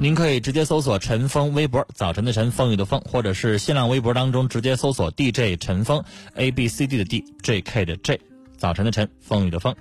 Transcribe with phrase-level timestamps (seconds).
[0.00, 6.02] 您可以直接搜索陈峰微博，早晨的晨，风雨的风，或者是新浪微博当中直接搜索 DJ 陈峰
[6.34, 8.20] ，A B C D 的 D，J K 的 J，
[8.56, 9.76] 早晨的晨，风雨的风。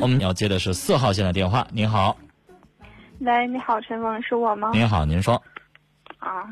[0.00, 2.16] 我们要接的是四号线的电话，您好。
[3.20, 4.70] 喂，你好，陈峰，是我吗？
[4.74, 5.42] 您好，您说。
[6.18, 6.44] 啊，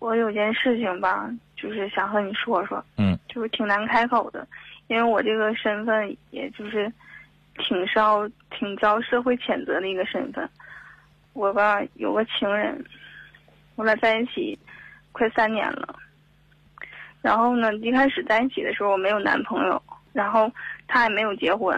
[0.00, 2.82] 我有件事情吧，就是想和你说说。
[2.96, 3.18] 嗯。
[3.28, 4.48] 就是挺难开口的，
[4.86, 6.90] 因为我这个身份，也就是。
[7.58, 10.48] 挺遭挺遭社会谴责的一个身份，
[11.32, 12.82] 我吧有个情人，
[13.76, 14.58] 我俩在一起
[15.12, 15.94] 快三年了。
[17.20, 20.50] 然后呢，一开始在一起的时候我没有男朋友，然后
[20.86, 21.76] 他也没有结婚。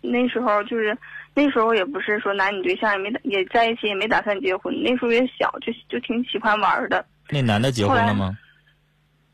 [0.00, 0.96] 那时候就是
[1.34, 4.72] 那时候也不是说男女对象，也没也在一起，也没打算结婚。
[4.82, 7.04] 那时候也小，就就挺喜欢玩的。
[7.30, 8.36] 那男的结婚了吗？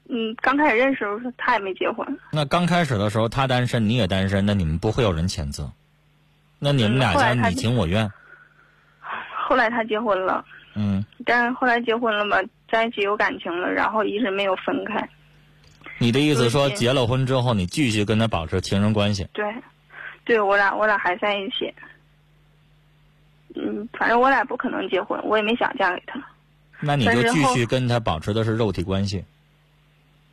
[0.09, 2.07] 嗯，刚开始认识的时候他也没结婚。
[2.31, 5.71] 那刚开始的时候他单身，你也单身，那你们不会有人谴责？
[6.59, 8.11] 那你们俩家你情我愿。
[9.47, 10.45] 后来他结婚了。
[10.75, 11.05] 嗯。
[11.25, 12.37] 但是后来结婚了嘛，
[12.71, 15.09] 在一起有感情了，然后一直没有分开。
[15.99, 19.27] 你的意思说结了婚之后，你继续跟他保持情人关系？
[19.33, 19.55] 对，
[20.25, 21.73] 对我俩我俩还在一起。
[23.55, 26.21] 嗯，反正我俩不可能结婚，我也没想嫁给他。
[26.81, 29.25] 那你就继续跟他保持的是肉体关系。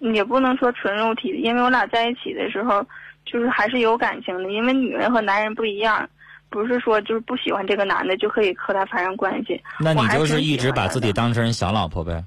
[0.02, 2.84] 也不能说纯肉体，因为我俩在一起的时候，
[3.24, 4.52] 就是还是有感情的。
[4.52, 6.10] 因为女人和男人不一样，
[6.50, 9.62] 不是说就是不喜欢这个男的就可以和他发生关系。
[9.80, 12.24] 那你就是一直把自己当成小老婆呗？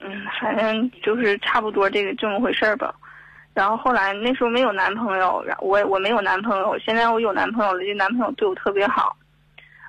[0.00, 2.92] 嗯，反正就是差不多这个这么回事儿吧。
[3.54, 9.16] 然后后来那时候没有男朋友，然我我没有男朋友，现在我有男朋友了，这男朋友对我特别好，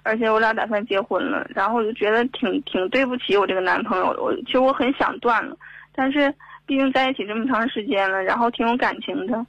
[0.04, 1.50] 而且我俩打算结婚了。
[1.54, 5.58] 然后我就觉得挺挺对不起我这个男朋友的，我其实我很想断了，
[5.96, 6.32] 但是。
[6.70, 9.44] 毕竟在一起这么长时间了，然后挺有感情的，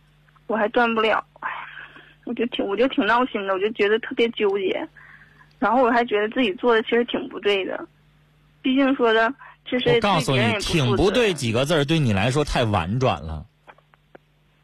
[0.47, 1.51] 我还断不了，哎，
[2.25, 4.89] 我就挺我就挺闹心的，我就觉得特别纠结，
[5.59, 7.87] 然后我还觉得自己做的其实挺不对的，
[8.63, 9.31] 毕竟说的
[9.67, 13.45] 这是我告诉你，挺不对几个字儿对你来说太婉转了。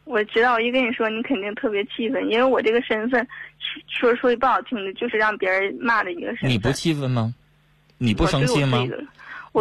[0.05, 3.29] 我知道，我一跟你说，你肯定特别气愤，因为我这个身份，
[3.87, 6.51] 说说句不好听的，就是让别人骂的一个身份。
[6.51, 7.35] 你不气愤吗？
[7.99, 8.83] 你不生气吗？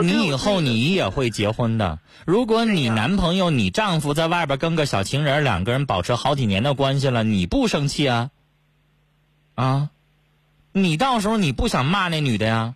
[0.01, 2.00] 你以后你也会结婚的。
[2.25, 8.31] 如果你男朋友、你丈夫在外边跟个小情人，两个人保持好几年的关系了，你不生气啊？
[9.56, 9.89] 啊？
[10.72, 12.75] 你到时候你不想骂那女的呀？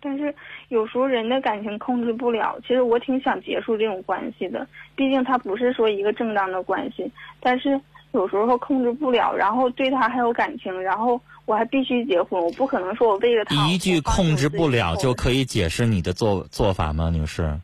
[0.00, 0.32] 但是
[0.68, 2.56] 有时候人的感情控制不了。
[2.62, 7.10] 其实我挺想结束这种关系的，毕竟他不是说一个正当的关系。
[7.40, 7.80] 但是
[8.12, 11.20] 有时候控制不了，然后对他还有感情，然后。
[11.48, 17.58] 我还必须结婚，我不可能说我为了他一句控制不了就可以解释你的做做法吗，女士？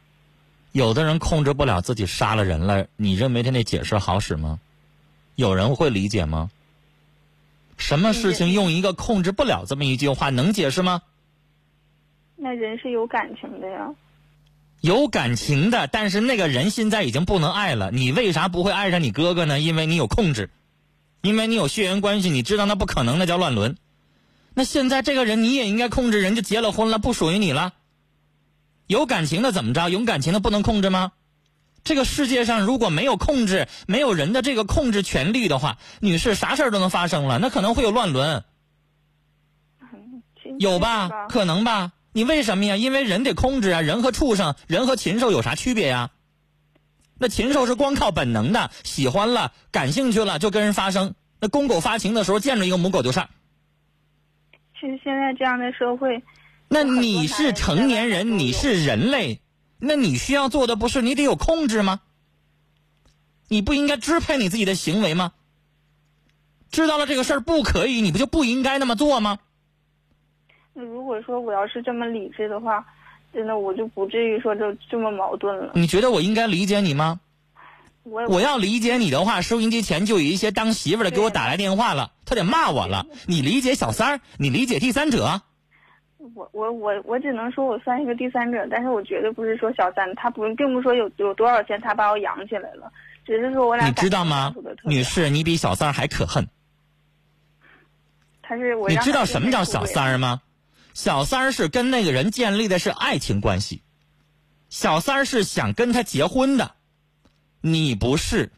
[0.72, 4.59] 有的人控制不了自己杀了人了，你认为他那解释好使吗？
[5.34, 6.49] 有人会理解吗？
[7.77, 11.03] 什么事情用一个控制不了这么一句话能解释吗？
[12.37, 13.94] 那人是有感情的呀。
[14.84, 19.59] 有感情的，但是那个人现在已经不能爱了，你为啥不会爱上你哥哥呢？
[19.59, 20.50] 因为你有控制。
[21.22, 23.78] 因为你有血缘关系，你知道那不可能，那叫乱伦。
[24.53, 27.72] 那现在这个人你也应该控制，人家结了婚了，不属于你了。
[28.87, 29.89] 有感情的怎么着？
[29.89, 31.12] 有感情的不能控制吗？
[31.83, 38.45] 这个世界上如果没有控制，没有人的这个控制权利的话，女士啥事儿都能发生了，那可能会有乱伦。
[40.59, 41.09] 有吧？
[41.30, 41.92] 可能吧？
[42.15, 42.77] 你为什么呀？
[42.77, 46.13] 因为人得控制啊，人和畜生，人和禽兽有啥区别呀？
[47.19, 51.16] 那禽兽是光靠本能的，喜欢了、感兴趣了就跟人发生。
[51.41, 53.28] 那公狗发情的时候见着一个母狗就上。
[54.75, 56.22] 其实现在这样的社会，
[56.69, 59.41] 那你是成年人，你是人类，
[59.78, 62.01] 那你需要做的不是你得有控制吗？
[63.49, 65.33] 你不应该支配你自己的行为吗？
[66.71, 69.41] 知道了这个事儿不可以，你不就不应该那么做吗？
[70.74, 72.84] 那如果说我要是这么理智的话。
[73.32, 75.72] 真的，我就不至于说这这么矛盾了。
[75.74, 77.18] 你觉得我应该理解你吗？
[78.04, 82.12] 我我要理解你的话，收音机前就有一些当媳妇的给我打来电话了。
[82.26, 83.06] 他得骂我了。
[83.26, 85.42] 你理解小三儿，你理解第三者。
[86.36, 92.92] 我我我我只能说我算一个第三者，但是我绝对不是说小三，他不并不说有有多少钱他把我养起来了，
[93.27, 94.54] 只是说我俩你知道吗
[94.84, 96.47] 女士，你比小三儿还可恨。
[98.42, 100.41] 他是我你知道什么叫小三儿吗？
[100.94, 103.82] 小三儿是跟那个人建立的是爱情关系，
[104.70, 106.76] 小三儿是想跟他结婚的，
[107.60, 108.52] 你不是，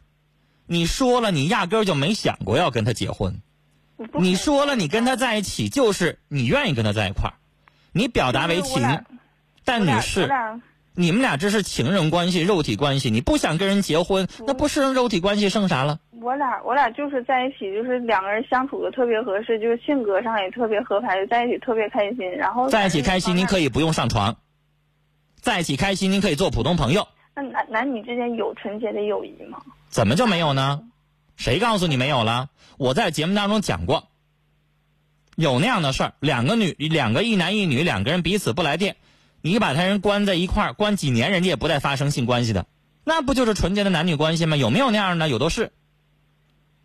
[0.67, 3.41] 你说了你压根儿就没想过要跟他结婚，
[4.13, 7.33] 你说了你跟他在一起就是你愿意跟他在一块儿，
[7.91, 8.83] 你表达为情
[9.65, 10.61] 但女士，俩
[10.99, 15.99] 你们俩这是情人关系、肉体关系，你不想跟人结婚，那不是肉体关系剩啥了？
[16.19, 22.31] 我俩我俩就是在一起，就是两个人相处的特别合适，就是性格上也特别合拍，在一起特别开心。
[22.31, 23.69] 然后在一起开心，您可以。
[23.69, 24.33] 不用上床；
[25.39, 27.07] 在一起开心，您可以做普通朋友。
[27.35, 29.59] 那男男女之间有纯洁的友谊吗？
[29.89, 30.81] 怎么就没有呢？
[31.35, 32.49] 谁告诉你没有了？
[32.77, 34.07] 我在节目当中讲过，
[35.35, 38.95] 有那样的事儿，两个女，两个一男一女，两个人彼此不来电，
[39.41, 42.65] 你把他人关在一块儿，关几年，人家也不带发生性关系的，
[43.03, 44.57] 那不就是纯洁的男女关系吗？
[44.57, 45.29] 有没有那样的？
[45.29, 45.71] 有都是。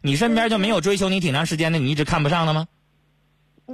[0.00, 2.66] 你身边就没有追求你挺长时间的，你一直看不上的吗？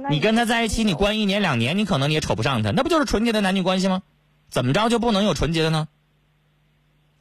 [0.09, 4.03] 你跟他在一起，你关一年两年，你可能你也瞅不上他，那不就是纯洁的男女关系吗？
[4.49, 5.87] 怎么着就不能有纯洁的呢？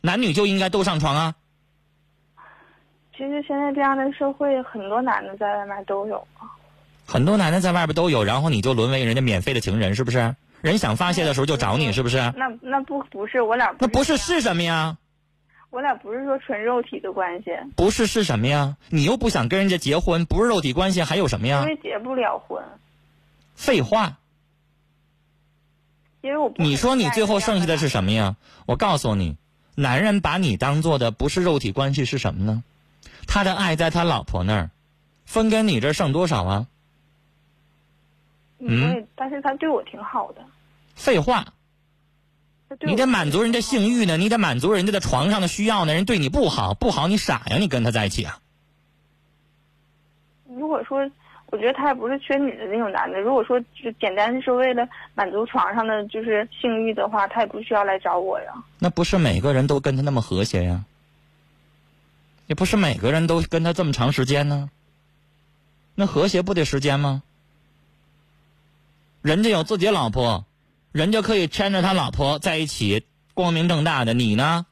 [0.00, 1.34] 男女就应该都上床啊？
[3.16, 6.46] 其实现在这样的社会，很多男的在外面都有啊。
[7.04, 10.36] 很多男的在外边都有，然后你就沦为人家免费的情人，是不是？
[10.60, 12.16] 人想发泄的时候就找你，是不是？
[12.36, 14.96] 那那不不是我俩那不是是什么呀？
[15.70, 18.76] 我俩不是说纯肉体的关系，不是是什么呀？
[18.88, 21.60] 你又不想跟人家结婚，不是肉体关系，还有什么呀？
[21.60, 22.62] 因为结不了婚，
[23.54, 24.16] 废话，
[26.22, 27.88] 因为我不你说你最后剩下的是？
[27.88, 28.36] 什么呀？
[28.66, 29.36] 我告诉你，
[29.74, 32.64] 男人把你当做的不是肉体关系是什么呢？
[33.26, 34.70] 他的爱在他老婆那儿，
[35.26, 36.66] 分跟你这儿剩多少啊？
[38.58, 40.42] 嗯对，但是他对我挺好的，
[40.94, 41.46] 废话，
[42.80, 45.94] 你得满足人家性欲呢，你得满足人家的床上的需要呢。
[45.94, 47.56] 人对你不好，不好你傻呀？
[47.58, 48.40] 你跟他在一起啊？
[50.56, 51.08] 如果说，
[51.46, 53.20] 我觉得他也不是缺女的那种男的。
[53.20, 58.52] 如果说就简单是为了满足床上的就是性欲的话，他也不需要来找我呀。
[58.80, 60.84] 那不是每个人都跟他那么和谐呀，
[62.48, 64.68] 也不是每个人都跟他这么长时间呢。
[65.94, 67.22] 那和谐不得时间吗？
[69.28, 70.46] 人家有自己老婆，
[70.90, 73.04] 人家可以牵着他老婆在一起，
[73.34, 74.14] 光明正大的。
[74.14, 74.64] 你呢？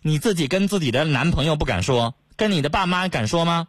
[0.00, 3.68] 你自己跟自己的男朋友不敢说，跟你的爸妈敢说吗？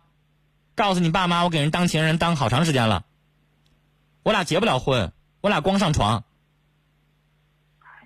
[0.76, 3.04] 告诉你爸妈，我给人当情人当好长时间了，
[4.24, 5.12] 我俩结不了婚，
[5.42, 6.24] 我俩光上床。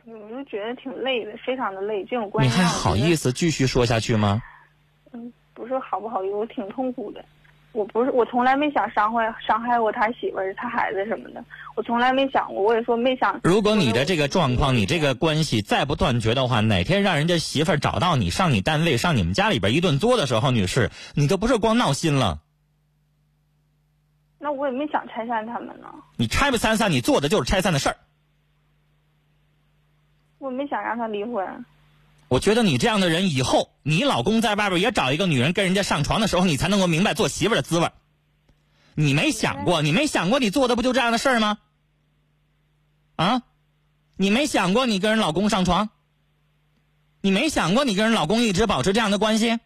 [0.05, 2.03] 我就觉得挺累的，非常的累。
[2.05, 3.29] 这种关系你还好意思？
[3.29, 4.41] 思继续说下去吗？
[5.11, 7.23] 嗯，不是好不好意思，我挺痛苦的。
[7.73, 11.43] 我不是，我从来没想伤害伤害过他媳妇儿、他孩子什么的，
[11.75, 12.61] 我从来没想过。
[12.61, 13.39] 我也说没想。
[13.43, 22.41] 如果你的这个状况，你这个关系再不断绝的话，哪天让人家媳妇儿找到你，上你单位、上你们家里边一顿作的时候，女士，你都不是光闹心了，
[24.37, 27.95] 那我也没想拆散他们呢，你拆不拆散，你做的就是拆散的事儿。
[30.37, 31.65] 我没想让他离婚。
[32.33, 37.91] 我觉得你这样的人，以后你老公在外边也找一个女人跟人家上床的时候，你才能够明白做媳妇的滋味。
[38.95, 41.59] 你没想过，你没想过，你做的不就这样的事儿吗？
[43.17, 43.43] 啊，
[44.17, 45.91] 你没想过你跟人老公上床？
[47.21, 49.59] 你没想过你跟人老公一直保持这样的关系？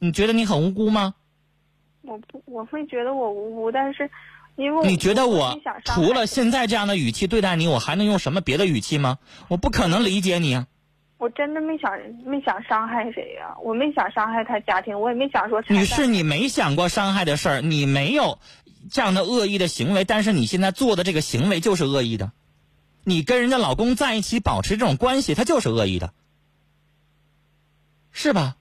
[0.00, 1.14] 你觉得你很无辜吗？
[2.00, 4.10] 我不，我会觉得我无辜，但是
[4.56, 9.18] 因为我你觉得我除了现在这样的语气对待你，我还能用什么别的语气吗？
[9.48, 10.66] 我不可能理解你啊！
[11.18, 11.92] 我真的没想
[12.24, 18.40] 没想伤害谁呀、我没想伤害他家庭，我也没想说拆女士，你没想过伤害的事儿，你没有
[18.90, 22.32] 这样的恶意的行为，但是你现在做的这个行为就是恶意的。
[23.04, 26.12] 你跟人家老公在一起保持这种关系，他就是恶意的，
[28.10, 28.56] 是吧？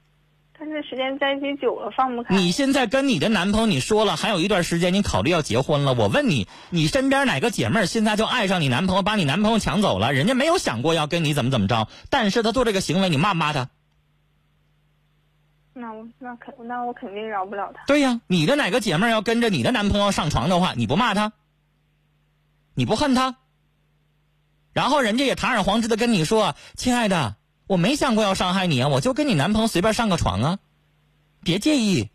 [0.63, 2.36] 但是时间在一起久了放不开。
[2.36, 5.96] 你现在跟你的男朋友你说了，还有一段时间你考虑要结婚了。
[5.96, 10.13] 我问你，你身边哪个姐妹儿现在就爱上你男朋友，把你男朋友抢走了？
[10.13, 13.70] 人家没有想过要跟你怎么怎么着，但是他做这个行为，你骂不骂他？
[15.74, 17.84] 那我那肯那我肯定饶不了他。
[17.88, 21.34] 对呀，你的哪个姐妹儿要跟着你的男朋友上床的话，你不骂他，
[22.75, 23.38] 你不恨他，
[24.74, 27.36] 然后人家也堂而皇之的跟你说：“亲爱的，
[27.71, 30.59] 我没想过要伤害你啊，我就跟你男朋友随便上个床啊，
[31.41, 32.09] 别介意。”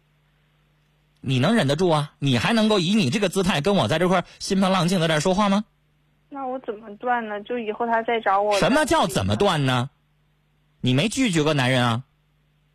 [1.22, 2.12] 你能忍得住啊？
[2.18, 5.64] 你还能够以你这个姿态跟我在这块儿心平浪静的在这儿说话吗？
[6.28, 7.40] 那我怎么断呢？
[7.40, 8.58] 就以后他再找我。
[8.58, 9.34] 什么叫怎么？
[9.34, 9.88] 断呢？
[10.82, 12.02] 你没拒绝过男人啊？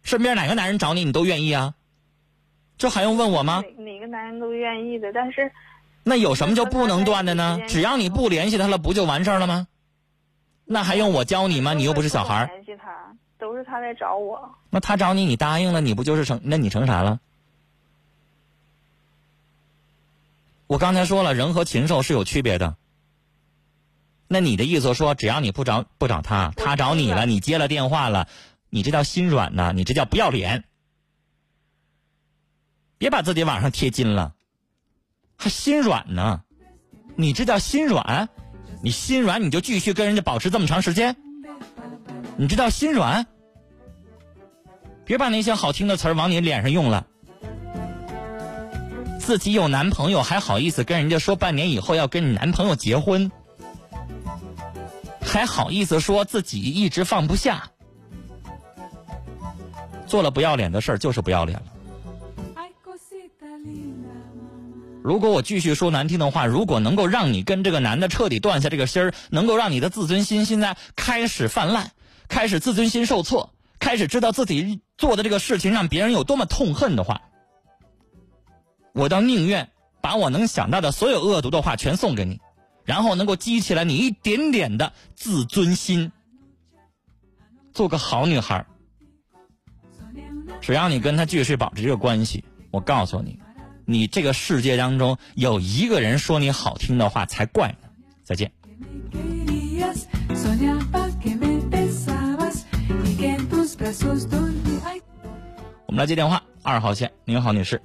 [0.01, 1.75] 身边哪个男人找你，你都愿意啊？
[2.79, 3.63] 这还用问我吗？
[3.77, 5.51] 哪哪个男人都愿意的，但是
[6.03, 7.59] 那有什么就不能断的呢？
[7.67, 9.67] 只要你不联系他了，不就完事儿了吗？
[10.65, 11.73] 那还用我教你吗？
[11.73, 12.45] 你又不是小孩儿。
[12.47, 14.55] 联系他，都是他来找我。
[14.69, 16.39] 那他找你，你答应了，你不就是成？
[16.43, 17.19] 那你成啥了？
[20.67, 22.77] 我刚才说了，人和禽兽是有区别的。
[24.29, 28.29] 那你的意思说，只要你不找不找他，他找你了，你接了电话了，
[28.69, 30.63] 你这叫心软呐，你这叫不要脸。
[32.97, 34.33] 别把自己往上贴金了，
[35.35, 36.43] 还心软呢，
[37.17, 38.29] 你这叫心软？
[38.83, 41.15] 你心软你就继续跟人家保持这么长时间？
[42.35, 43.27] 你这叫心软？
[45.05, 47.05] 别把那些好听的词儿往你脸上用了。
[49.19, 53.31] 自己有男朋友还好意思跟人家说半年以后要跟你男朋友结婚，
[55.21, 57.69] 还好意思说自己一直放不下，
[60.07, 61.65] 做了不要脸的事儿就是不要脸了。
[65.03, 71.91] 如果我继续说难听的话，如果能够让你跟这个男的彻底断下这个心儿，能够让你的自尊心现在开始泛滥，
[72.27, 77.21] 开始自尊心受挫，开始知道自己做的这个事情让别人有多么痛恨的话，
[78.93, 82.39] 我倒宁愿把我能想到的所有恶毒的话全送给你，
[82.85, 86.11] 然后能够激起来你一点点的自尊心，
[87.73, 88.67] 做个好女孩儿。
[90.61, 93.39] 只要你跟他继续保持这个关系，我告诉你，
[93.91, 97.89] 你这个世界当中有一个人说你好听的话才怪呢。
[98.23, 98.49] 再见。
[105.87, 107.81] 我们来接电话，二号线，您好，女士。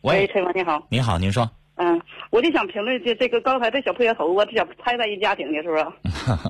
[0.00, 1.48] 喂，陈哥你好，你好，您说。
[1.76, 2.00] 嗯，
[2.30, 5.86] 我就想评论这这个刚才这小破鞋头啊，这想拆散一家庭的是不是？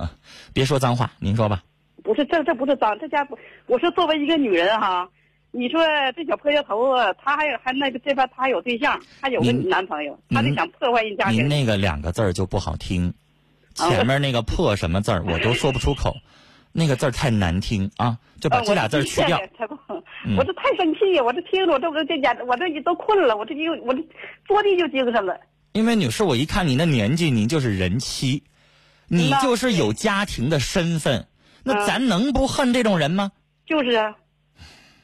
[0.51, 1.63] 别说脏话，您说吧。
[2.03, 5.09] 不是，这这不是脏，这家不，我是作为一个女人哈，
[5.55, 5.81] 你说
[6.15, 11.39] 这小破丫头啊，他还有还那个这边她还有对象，还有个男朋友，她就想破坏人家庭。
[11.39, 13.13] 您那个两个字儿就不好听，
[13.77, 16.17] 啊前面那个破什么字儿我都说不出口，
[16.73, 19.39] 那个字儿太难听啊，就把啊这俩字去掉。。
[20.37, 21.23] 我这太生气呀！
[21.23, 24.01] 我这听着我这我这眼我这都困了，我这就我这
[24.47, 25.39] 坐地就精神了。
[25.71, 28.43] 因为女士，我一看您的年纪，您就是人妻，
[29.07, 31.27] 你就是有家庭的身份，
[31.63, 33.31] 那嗯咱能不恨这种人吗？
[33.67, 34.15] 就是啊，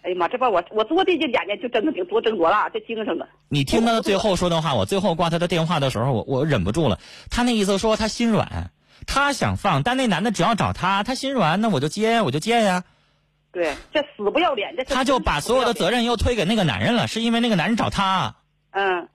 [0.03, 3.27] 哎呀妈，这把我我坐的就眼睛就真的挺多睁多大，这精神了。
[3.50, 7.00] 你听他最后说的话，我最后挂他的电话的时候，我我忍不住了。
[7.29, 8.72] 他那意思说他心软，
[9.05, 12.84] 他想放，但那男的只要找他，他心软，那我就接，我就接呀。
[13.51, 18.34] 对，这死不要脸，这他就把所有的责任又推给那个男人了，是因为那个男人找他。
[18.72, 19.08] 嗯，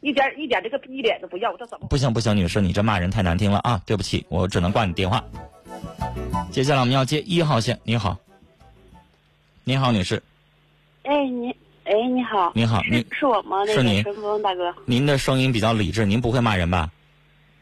[0.00, 1.88] 一点一点这个逼脸都不要，这怎么？
[1.88, 3.82] 不行不行，女士，你这骂人太难听了啊！
[3.84, 5.22] 对不起，我只能挂你电话。
[6.52, 8.16] 接下来我们要接一号线，你好，
[9.64, 10.20] 你好，女士，
[11.04, 11.54] 哎，你
[11.84, 13.58] 哎，你好，是你好你是我吗？
[13.64, 16.90] 那是你个陈峰大哥，您的声音比较理智，您不会骂人吧？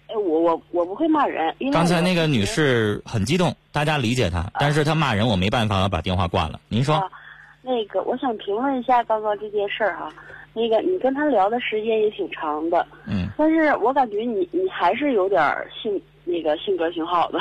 [0.06, 6.58] 哎，我我我不会骂人，因为刚才那个女士很激动，大家理解她，但是她骂人，我没办法把电话挂了。
[6.68, 7.06] 您说啊，
[7.60, 10.10] 那个我想评论一下刚刚这件事儿哈。
[10.52, 17.38] 那个你跟他聊的时间也挺长的，嗯，但是我感觉你你还是有点儿性那个性格挺好的，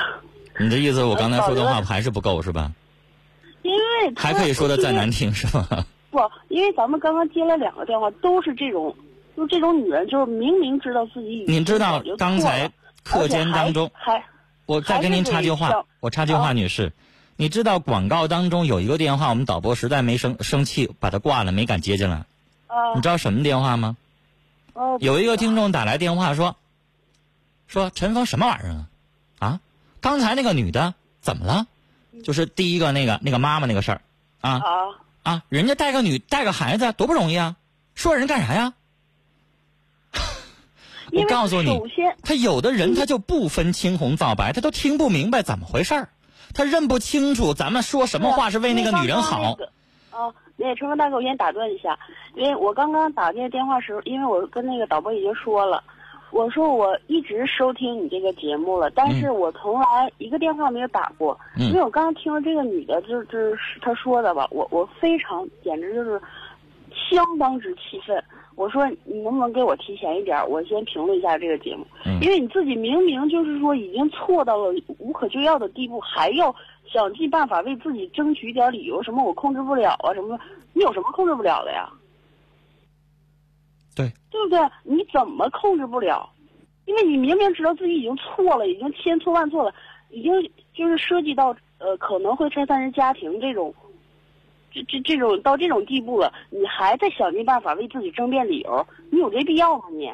[0.60, 2.72] 你的意思我刚才说的话还是不够是吧？
[3.62, 5.34] 因为还可以说的再难听。
[5.34, 5.86] 是吧？
[6.12, 8.96] 不，因为咱们刚刚接了两个电话，都是这种，
[9.38, 12.72] 就这种女人，就是明明知道自己已经您知道刚才
[13.04, 13.92] 课间当中，
[14.66, 16.94] 我再跟您插句话我插句话，啊女士，
[17.36, 22.26] 你知道广告当中有一个电话，我们导播实在没生生气，把它挂了，没敢接进来。
[22.68, 23.96] 啊你知道什么电话吗？
[24.74, 26.56] 哦有一个听众打来电话说，
[27.68, 28.88] 说陈峰什么玩意儿啊？
[29.38, 29.60] 啊，
[30.02, 31.68] 刚才那个女的怎么了？
[32.24, 34.02] 就是第一个那个那个妈妈那个事儿
[34.42, 34.62] 啊啊。
[35.22, 37.58] 啊，人家带个女带个孩子多不容易啊，
[37.94, 38.74] 说人干啥呀？
[41.12, 41.78] 我告诉你
[42.24, 46.10] 他有的人他就不分青红皂白，他都听不明白怎么回事儿，
[46.54, 49.58] 他认不清楚咱们说什么话是为那个女人好。
[50.12, 52.00] 哦，那个陈峰大哥，我先打断一下，
[52.36, 55.84] 因为我刚刚打那个电话时候，因为我跟那个导播已经说了，
[56.32, 61.68] 我说我一直收听你这个节目了，但是我从来一个电话没有打过，嗯。
[61.68, 66.22] 因为我刚刚听了这个女的，就就是她说的吧，我我非常简直就是
[67.10, 68.24] 相当之气愤。
[68.56, 72.20] 我说你能不能给我提前一点，我先评论一下这个节目，嗯。
[72.22, 76.54] 因为你自己明明就是说已经错到了无可救药的地步，还要
[76.86, 80.38] 想尽办法为自己争取一点理由，什么我控制不了啊，什么
[80.74, 81.90] 你有什么控制不了的呀？
[84.00, 84.60] 对，对不对？
[84.84, 86.30] 你怎么控制不了？
[86.86, 89.74] 因为你明明知道自己已经错了，已经千错万错了，
[90.10, 90.32] 已经
[90.74, 93.76] 就是涉及到呃可能会拆散人家庭这种
[94.72, 100.10] 这这这种到这种地步了，你还在想尽办法为自己争辩理由，你有这必要吗你？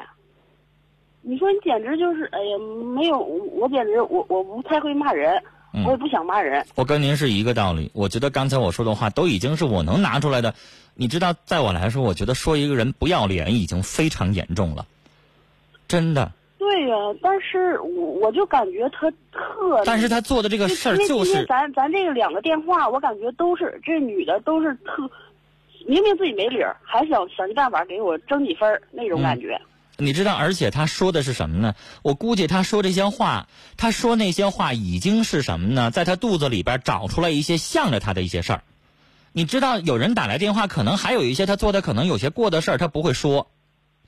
[1.22, 5.42] 你说你简直就是，哎呀，没有我简直我我不太会骂人，
[5.76, 6.66] 嗯我也不想骂人。
[6.74, 7.90] 我跟您是一个道理。
[7.92, 10.54] 我觉得刚才我说的话都已经是我能拿出来的。
[10.94, 14.86] 你知道，在我来说，我觉得说一个人不要脸已经非常严重了，
[15.86, 16.32] 真的。
[16.58, 25.08] 对呀、但是我我就感觉他特，但是他做的这个事儿就是咱咱这个两个电话，我感觉都是这女的都是特，
[25.86, 29.60] 明明自己没理儿，还想想尽办法给我争几分儿那种感觉。
[29.98, 31.74] 你知道，而且他说的是什么呢？
[32.02, 35.90] 我估计他说这些话，他说那些话已经是什么呢？
[35.90, 38.62] 在他肚子里边找出来一些向着他的一些事儿。
[39.32, 43.50] 你知道，有人打来电话，可能还有一些他做的可能有些过的事儿，他不会说，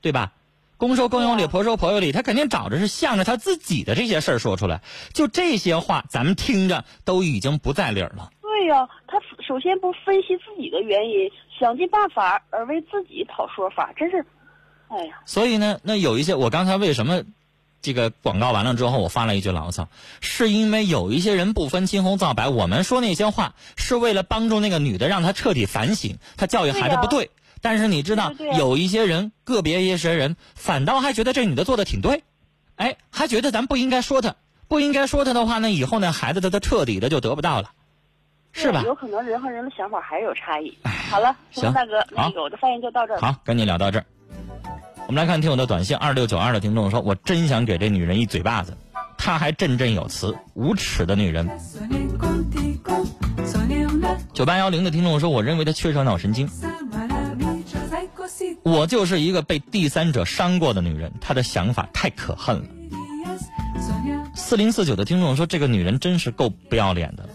[0.01, 0.33] 对吧？
[0.77, 4.81] 公说公有理，婆说婆有理，他肯定找着是向着他自己的这些事儿说出来。
[5.13, 8.31] 就这些话，咱们听着都已经不在理儿了。
[8.41, 11.29] 对呀、他首先不分析自己的原因，
[11.59, 14.25] 想尽办法而为自己讨说法，真是，
[14.89, 17.23] 哎呀，所以呢，那有一些我刚才为什么
[17.81, 19.87] 这个广告完了之后，我发了一句牢骚，
[20.19, 27.29] 是因为有一些人不分青红皂白，我们说那些话是为了帮助那个女的，让她彻底反省，她教育孩子不对。
[27.61, 32.23] 但是你知道，对对对有一些人，个别一些人，反倒还觉得这女的做的挺对，
[32.77, 34.35] 哎，还觉得咱不应该说她，
[34.67, 37.71] 不应该说她的话呢，以后呢，孩子他他彻底的就得不到了，
[38.53, 38.81] 是吧？
[38.85, 40.77] 有可能人和人的想法还是有差异。
[41.09, 43.19] 好了，行大哥，那好个我的发言就到这儿。
[43.19, 44.05] 好，跟你聊到这儿。
[45.09, 48.77] 我们来看听友的短信，二六九二的听众说：“我真想给这女人一嘴巴子，
[49.17, 51.49] 她还振振有词，无耻的女人。”
[54.33, 56.47] 九八幺零的听众说：“我认为她缺少脑神经，
[58.61, 62.65] 我就是一个被第三者伤过的女人，她的想法太可恨了。”
[64.35, 67.27] 四零四九的听众说：“这个女人真是够不要脸的。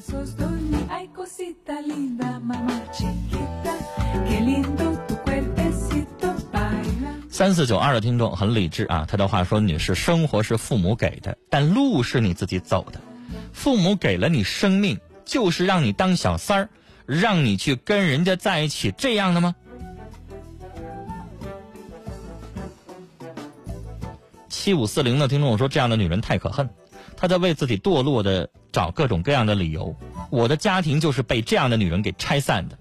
[7.34, 13.00] 三四九二的听众很理智啊，他的话说：“女士，生活是父母给的，但路是你自己走的。
[13.52, 16.68] 父母给了你生命，就是让你当小三儿，
[17.06, 19.52] 让你去跟人家在一起，这样的吗？”
[24.48, 26.70] 七五四零的听众说：“这样的女人太可恨，
[27.16, 29.96] 她在为自己堕落的找各种各样的理由。
[30.30, 32.78] 我的家庭就是被这样的女人给拆散的。”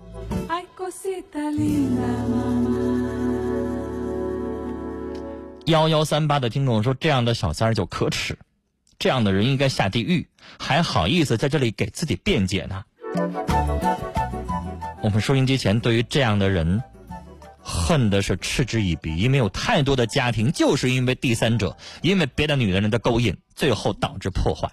[5.65, 8.37] 幺幺三八的听众说：“这样的小三儿就可耻，
[8.99, 10.27] 这样的人应该下地狱，
[10.59, 12.83] 还好意思在这里给自己辩解呢。”
[15.01, 16.83] 我们收音机前对于这样的人，
[17.61, 24.69] 恨的是嗤之以鼻，因为有太多的家庭就是因为第三者，因为别的女人的勾引，最后导致破坏。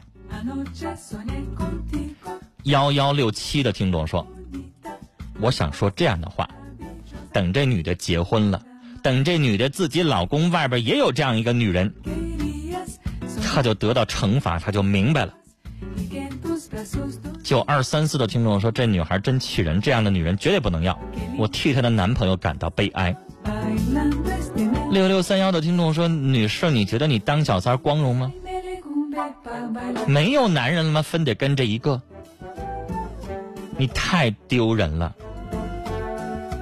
[2.65, 4.27] 幺幺六七的听众说
[5.41, 6.49] ：“我想说这样的话，
[7.33, 8.63] 等这女的结婚了，
[9.03, 11.93] 等这女的自己老公外边也有这样一个女人，
[13.43, 15.35] 她就得到惩罚，她就明白了。”
[17.43, 20.99] 九二三四的听众说：“这女孩真气人，这样的女人绝对不能要。
[21.37, 23.15] 我替她的男朋友感到悲哀。”
[24.93, 28.33] 六六三幺的听众说：“女士，你觉得你当小三光荣吗？
[30.07, 31.03] 没有男人了吗？
[31.03, 32.01] 非得跟这一个？
[33.77, 35.15] 你太丢人了！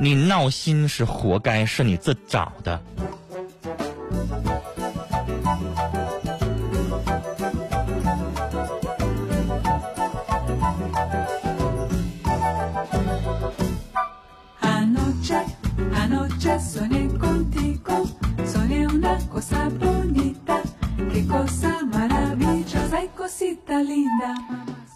[0.01, 2.81] 你闹心是活该，是你自找的。”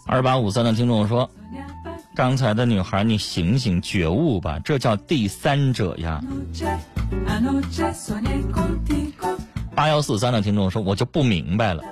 [0.05, 1.27] 二八五三的听众说
[2.15, 6.23] ：“刚才的女孩，你醒醒觉悟吧，这叫第三者呀。”
[9.75, 11.83] 八幺四三的听众说：“我就不明白了，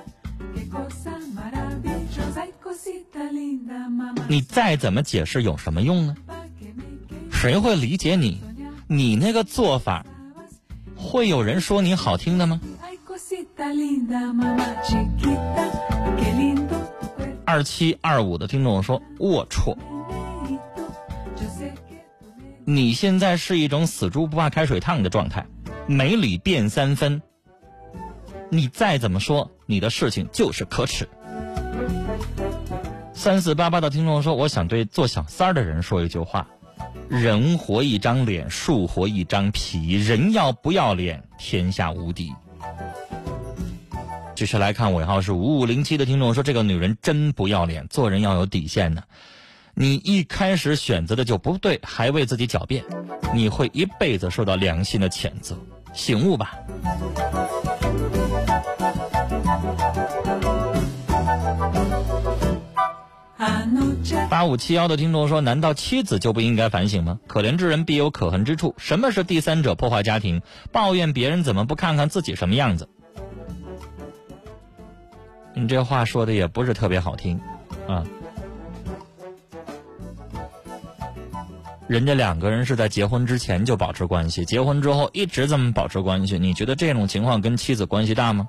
[4.28, 6.16] 你再怎么解释有什么用呢？
[7.32, 8.40] 谁会理解你？
[8.88, 10.06] 你那个做法，
[10.96, 12.60] 会有人说你好听的吗？”
[17.44, 19.76] 二七二五的听众说：“龌龊，
[22.74, 25.46] 你现在是一种死猪不怕开水烫的状态，
[25.88, 27.22] 没理变三分。
[28.50, 31.06] 你再怎么说，你的事情就是可耻。”
[33.14, 36.48] 三四八八的听众说：“我想对做小三儿的人说一句话：
[37.10, 42.32] 人活一张脸，树活一张皮，人要不要脸，天下无敌。”
[44.34, 49.04] 继续来看尾号是五五零七的听众说：“这个女人真不要脸，做人要有底线呢。
[49.82, 52.84] 你一开始选择的就不对，还为自己狡辩，
[53.34, 55.58] 你会一辈子受到良心的谴责。
[55.92, 56.56] 醒悟吧。
[64.30, 67.20] 八五七幺的听众说：“难道妻子就不应该反省吗？
[67.26, 68.76] 可怜之人必有可恨之处。
[68.78, 70.44] 什么是第三者破坏家庭？
[70.72, 72.88] 抱怨别人怎么不看看自己什么样子？”
[75.58, 77.42] 你这话说的也不是特别好听，
[77.88, 78.06] 啊。
[81.88, 88.48] 人家两个人是在结婚之前就保持关系，结婚之后一直这么保持关系，你觉得这种情况跟妻子关系大吗？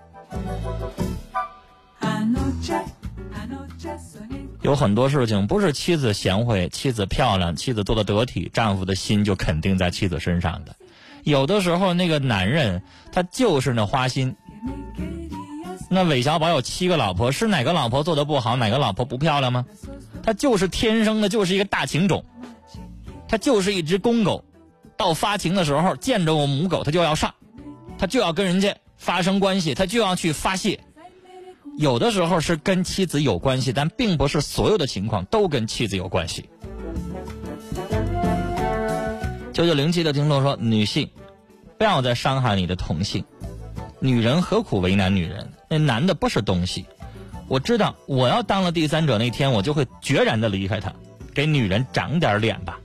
[4.62, 10.76] 有很多事情不是妻子贤惠、妻子漂亮、妻子做的得体，丈夫的心就肯定在妻子身上的。
[11.24, 14.36] 有的时候那个男人他就是那花心。
[15.88, 19.66] 那韦小宝有七个老婆，是哪个老婆做的不好，哪个老婆不漂亮吗？
[20.22, 22.24] 他就是天生的，就是一个大情种。
[23.32, 24.44] 他就是一只公狗，
[24.94, 27.32] 到发情的时候见着我母狗，他就要上，
[27.96, 30.78] 他就要跟人家发生关系，他就要去发泄。
[31.78, 36.50] 有的时候是跟妻子有关系，但并不是所有的情况都跟妻子有关系。
[39.54, 41.08] 九九零七的听众说：“女性，
[41.78, 43.24] 不要再伤害你的同性。
[43.98, 45.50] 女人何苦为难女人？
[45.70, 46.84] 那男的不是东西。
[47.48, 50.92] 我知道，我要当了第三者那天，我就会决然的离开他。
[51.34, 52.78] 给女人长点脸吧。”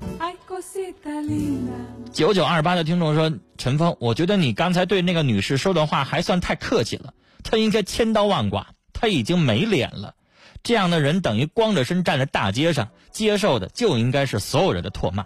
[2.11, 7.13] 九九二八的听众说：“陈峰，我觉得你刚才对那个女士说的话还算太客气了。
[7.43, 10.15] 她应该千刀万剐，她已经没脸了。
[10.63, 15.25] 这样的人等于光着身站在大街上，接受的就应该是所有人的唾骂。”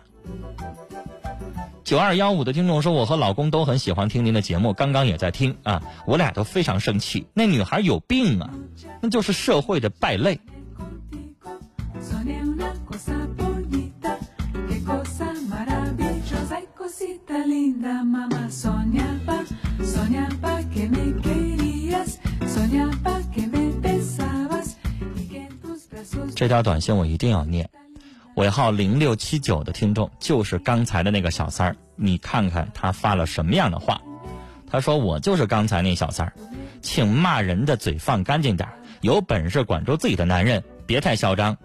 [1.83, 7.27] 九二幺五的听众说：“我和老公都很喜欢听您的节目，刚刚也在听啊，我俩都非常生气。
[7.33, 8.49] 那女孩有病啊，
[9.01, 10.39] 那就是社会的败类。”
[26.35, 27.69] 这条短信我一定要念，
[28.35, 34.01] 尾号零六七九的听众就是刚才的那个小三儿，你看看他发了什么样的话？
[34.67, 36.33] 他说我就是刚才那小三儿，
[36.81, 38.67] 请骂人的嘴放干净点
[39.01, 41.55] 有本事管住自己的男人，别太嚣张。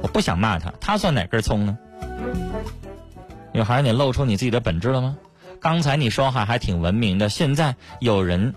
[0.00, 1.76] 我不想骂他，他算哪根葱呢？
[3.52, 5.16] 女孩，你露出你自己的本质了吗？
[5.60, 8.52] 刚才你说话还挺文明的，现在有人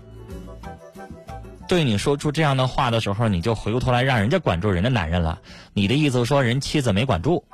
[1.68, 5.38] 对你说出这样的话的时候，你就回过头来让人家管住人的男人了。
[5.72, 7.44] 你的意思说人妻子没管住，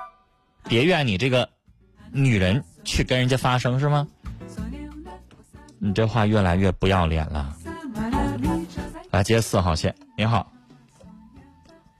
[0.69, 1.49] 别怨你这个
[2.13, 4.07] 女人去跟人家发生是吗？
[5.79, 7.57] 你这话越来越不要脸了。
[9.11, 10.51] 来接四号线，您好，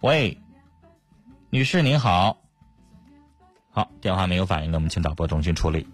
[0.01, 0.39] 喂，
[1.51, 2.42] 女士您好。
[3.75, 5.87] 好，电话没有反应的，我们请导播重新处理。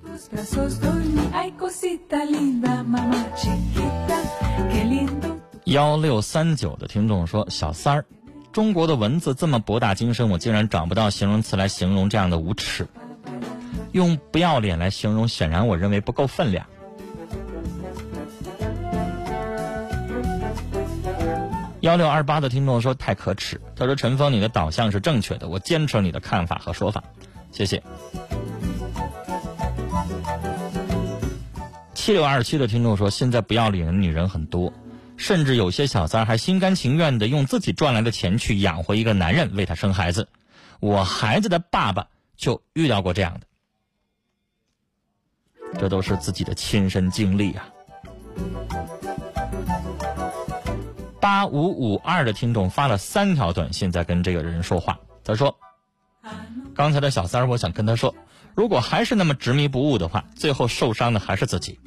[5.62, 8.04] 幺六三九的听众说：“小三儿，
[8.50, 12.84] 中国的文字这么博大精深，我竟然找不到形容词来形容这样的无耻。
[13.92, 16.66] 用不要脸来形容，显然我认为不够分量。”
[21.78, 27.04] 幺六二八的听众说：“太可耻。”他说：“陈峰，你的导向是正确的，我坚持你的看法和说法。”
[27.50, 27.82] 谢谢。
[31.94, 34.72] 七六二七的听众说：“现在不要脸的女人很多，
[35.18, 40.28] 甚至有些小三还心甘情愿的用自己赚来的钱去养活一个男人，为他生孩子。
[40.80, 42.06] 我孩子的爸爸
[42.36, 43.46] 就遇到过这样的，
[45.80, 47.68] 这都是自己的亲身经历啊。”
[51.20, 55.58] 八五五二的听众发了三条短信在跟这个人说话，他说。
[56.78, 58.14] 刚才的小三儿，我想跟他说，
[58.54, 61.80] 如果还是那么执迷不悟的话，最后受伤的还是自己。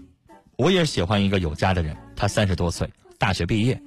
[0.58, 3.82] 我也喜欢一个有家的人，他三十多岁，大学毕业，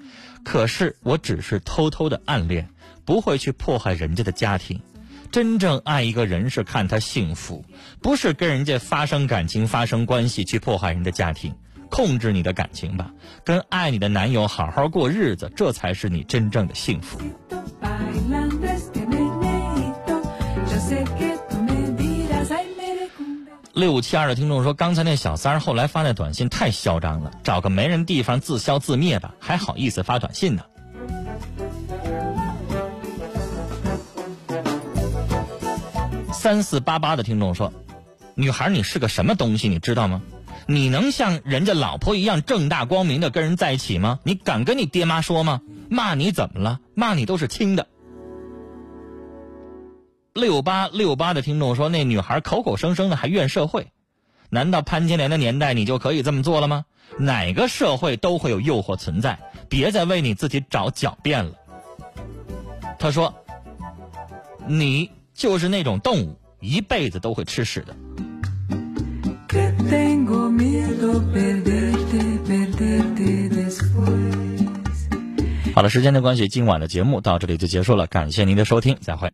[0.47, 2.71] 可是我只是偷偷的暗恋，
[3.05, 4.81] 不会去破坏人家的家庭。
[5.31, 7.67] 真正爱一个人是看他幸福，
[8.01, 11.55] 不是跟人家发生感情、发生关系去破坏人的家庭。
[11.91, 13.13] 控制你的感情吧，
[13.45, 17.21] 跟爱你的男友好好过日子，这才是你真正的幸福。
[23.73, 30.63] 六五七二的听众说：“刚才那小三儿后来发那短信太嚣张了，找个没人地方自消自灭吧，还好意思发短信呢。”
[36.33, 37.73] 三四八八的听众说
[38.37, 39.69] ：“女孩，你是个什么东西？
[39.69, 40.23] 你知道吗？
[40.67, 44.21] 你能像人家老婆一样正大光明的跟人在一起吗？
[44.23, 45.61] 你敢跟你爹妈说吗？
[45.91, 46.79] 骂你怎么了？
[46.95, 47.89] 骂你都是轻的。”
[50.35, 53.93] 六八六八的听众说，那女孩口口声声的还怨社会，
[54.51, 56.85] 难道潘金莲的年代你就可以这么做了吗？
[57.19, 61.53] 哪个社会都会有诱惑存在，别再为你自己找狡辩了。
[62.99, 63.33] 他说，
[64.67, 67.95] 你就是那种动物，一辈子都会吃屎的。
[75.77, 79.33] 好了，时间的关系，今晚的节目到这里就结束了，感谢您的收听，再会。